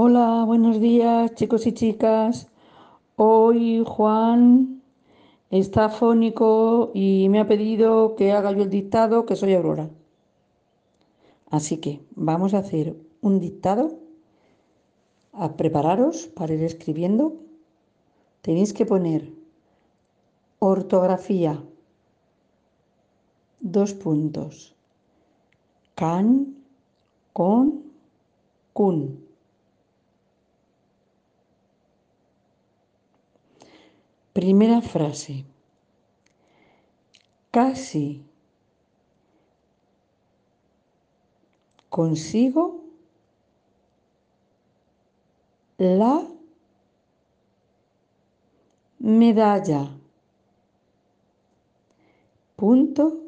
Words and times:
Hola, 0.00 0.44
buenos 0.46 0.78
días 0.78 1.34
chicos 1.34 1.66
y 1.66 1.72
chicas. 1.72 2.46
Hoy 3.16 3.82
Juan 3.84 4.80
está 5.50 5.86
afónico 5.86 6.92
y 6.94 7.28
me 7.28 7.40
ha 7.40 7.48
pedido 7.48 8.14
que 8.14 8.30
haga 8.30 8.52
yo 8.52 8.62
el 8.62 8.70
dictado, 8.70 9.26
que 9.26 9.34
soy 9.34 9.54
Aurora. 9.54 9.90
Así 11.50 11.78
que 11.78 12.00
vamos 12.14 12.54
a 12.54 12.58
hacer 12.58 12.94
un 13.22 13.40
dictado. 13.40 13.98
A 15.32 15.56
prepararos 15.56 16.28
para 16.28 16.54
ir 16.54 16.62
escribiendo. 16.62 17.34
Tenéis 18.40 18.72
que 18.72 18.86
poner 18.86 19.32
ortografía, 20.60 21.60
dos 23.58 23.94
puntos, 23.94 24.76
can, 25.96 26.54
con, 27.32 27.82
kun. 28.72 29.27
Primera 34.38 34.80
frase. 34.80 35.44
Casi 37.50 38.24
consigo 41.88 42.84
la 45.76 46.24
medalla. 49.00 49.90
Punto 52.54 53.24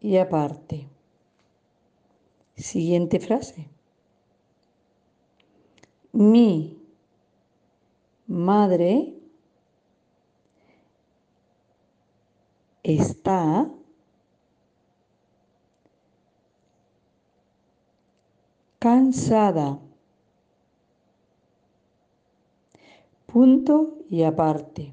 y 0.00 0.16
aparte. 0.16 0.88
Siguiente 2.56 3.20
frase. 3.20 3.68
Mi 6.10 6.76
madre 8.26 9.19
está 12.82 13.70
cansada. 18.78 19.78
Punto 23.26 23.98
y 24.08 24.24
aparte. 24.24 24.92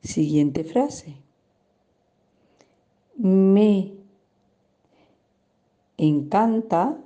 Siguiente 0.00 0.64
frase. 0.64 1.16
Me 3.16 3.94
encanta 5.96 6.96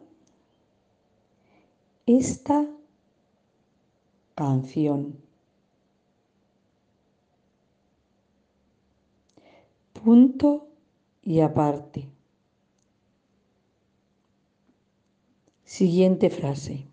esta 2.06 2.66
canción. 4.34 5.31
Punto 10.04 10.68
y 11.22 11.40
aparte. 11.40 12.08
Siguiente 15.64 16.28
frase. 16.28 16.86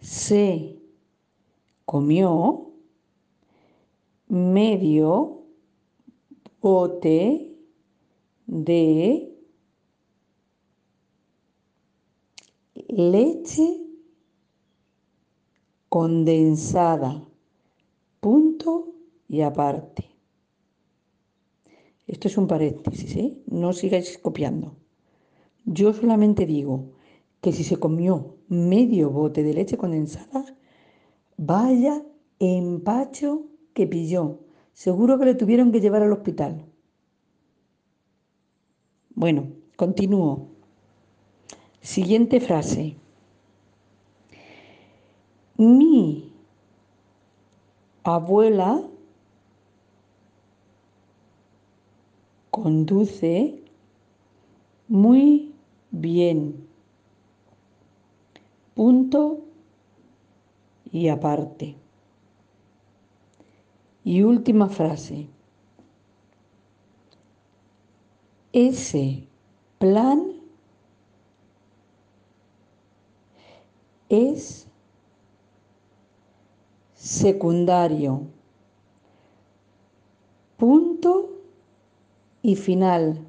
Se 0.00 0.80
comió 1.84 2.70
medio 4.28 5.42
bote 6.60 7.56
de 8.46 9.36
leche 12.88 13.80
condensada. 15.88 17.24
Punto 18.20 18.94
y 19.28 19.42
aparte. 19.42 20.07
Esto 22.08 22.26
es 22.26 22.38
un 22.38 22.46
paréntesis, 22.46 23.14
¿eh? 23.16 23.36
No 23.46 23.74
sigáis 23.74 24.16
copiando. 24.16 24.76
Yo 25.66 25.92
solamente 25.92 26.46
digo 26.46 26.94
que 27.42 27.52
si 27.52 27.62
se 27.64 27.76
comió 27.76 28.36
medio 28.48 29.10
bote 29.10 29.42
de 29.42 29.52
leche 29.52 29.76
condensada, 29.76 30.56
vaya 31.36 32.02
empacho 32.38 33.44
que 33.74 33.86
pilló. 33.86 34.40
Seguro 34.72 35.18
que 35.18 35.26
le 35.26 35.34
tuvieron 35.34 35.70
que 35.70 35.82
llevar 35.82 36.02
al 36.02 36.12
hospital. 36.12 36.64
Bueno, 39.14 39.48
continúo. 39.76 40.48
Siguiente 41.82 42.40
frase. 42.40 42.96
Mi 45.58 46.32
abuela 48.02 48.88
conduce 52.62 53.62
muy 54.88 55.54
bien. 55.90 56.66
Punto 58.74 59.40
y 60.90 61.08
aparte. 61.08 61.76
Y 64.04 64.22
última 64.22 64.68
frase. 64.68 65.28
Ese 68.52 69.26
plan 69.78 70.32
es 74.08 74.66
secundario. 76.94 78.22
Punto 80.56 81.37
y 82.42 82.56
final. 82.56 83.27